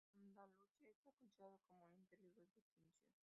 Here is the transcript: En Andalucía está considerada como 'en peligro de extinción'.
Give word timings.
En 0.15 0.19
Andalucía 0.31 0.89
está 0.93 1.11
considerada 1.13 1.59
como 1.69 1.83
'en 1.99 2.05
peligro 2.09 2.41
de 2.41 2.47
extinción'. 2.49 3.19